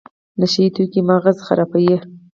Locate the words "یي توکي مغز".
0.63-1.37